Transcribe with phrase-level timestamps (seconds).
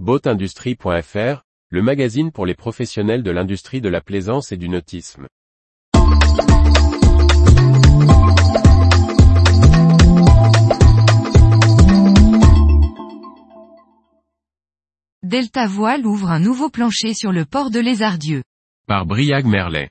[0.00, 5.28] Boatindustrie.fr, le magazine pour les professionnels de l'industrie de la plaisance et du nautisme.
[15.22, 18.42] Delta Voile ouvre un nouveau plancher sur le port de Lézardieu.
[18.88, 19.90] Par Briag Merlet.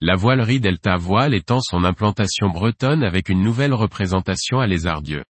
[0.00, 5.24] La voilerie Delta Voile étend son implantation bretonne avec une nouvelle représentation à Lézardieu.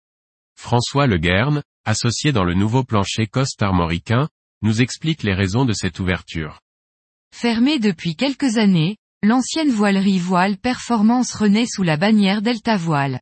[0.55, 4.27] François Le Guerne, associé dans le nouveau plancher Coste armoricain,
[4.61, 6.59] nous explique les raisons de cette ouverture.
[7.33, 13.21] Fermée depuis quelques années, l'ancienne voilerie Voile Performance renaît sous la bannière Delta Voile.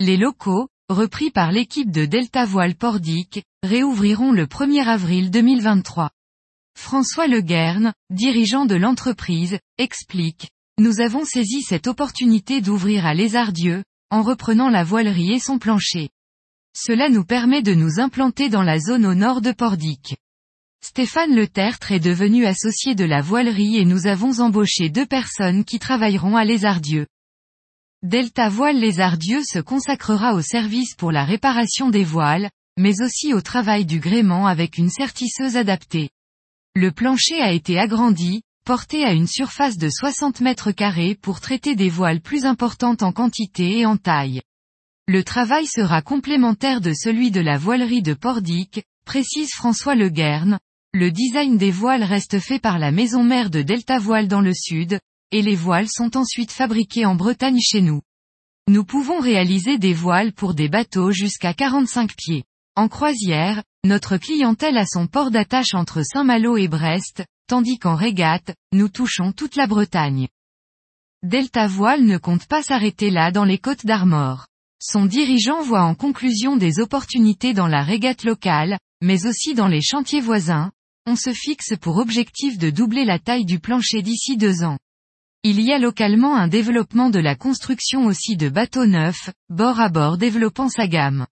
[0.00, 6.10] Les locaux, repris par l'équipe de Delta Voile Pordic, réouvriront le 1er avril 2023.
[6.76, 13.84] François Le Guerne, dirigeant de l'entreprise, explique, Nous avons saisi cette opportunité d'ouvrir à Lézardieu,
[14.10, 16.10] en reprenant la voilerie et son plancher.
[16.74, 20.16] Cela nous permet de nous implanter dans la zone au nord de Pordic.
[20.82, 25.64] Stéphane Le Tertre est devenu associé de la voilerie et nous avons embauché deux personnes
[25.64, 27.06] qui travailleront à Lézardieu.
[28.02, 33.42] Delta Voile Lézardieu se consacrera au service pour la réparation des voiles, mais aussi au
[33.42, 36.10] travail du gréement avec une sertisseuse adaptée.
[36.74, 41.76] Le plancher a été agrandi, porté à une surface de 60 mètres carrés pour traiter
[41.76, 44.40] des voiles plus importantes en quantité et en taille.
[45.12, 50.58] Le travail sera complémentaire de celui de la voilerie de Pordic, précise François Le Guerne.
[50.94, 54.54] Le design des voiles reste fait par la maison mère de Delta Voile dans le
[54.54, 54.98] sud,
[55.30, 58.00] et les voiles sont ensuite fabriquées en Bretagne chez nous.
[58.68, 62.44] Nous pouvons réaliser des voiles pour des bateaux jusqu'à 45 pieds.
[62.74, 68.54] En croisière, notre clientèle a son port d'attache entre Saint-Malo et Brest, tandis qu'en régate,
[68.72, 70.28] nous touchons toute la Bretagne.
[71.22, 74.46] Delta Voile ne compte pas s'arrêter là dans les côtes d'Armor.
[74.84, 79.80] Son dirigeant voit en conclusion des opportunités dans la régate locale, mais aussi dans les
[79.80, 80.72] chantiers voisins.
[81.06, 84.78] On se fixe pour objectif de doubler la taille du plancher d'ici deux ans.
[85.44, 89.88] Il y a localement un développement de la construction aussi de bateaux neufs, bord à
[89.88, 91.28] bord développant sa gamme.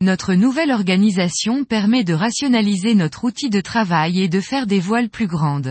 [0.00, 5.10] Notre nouvelle organisation permet de rationaliser notre outil de travail et de faire des voiles
[5.10, 5.70] plus grandes.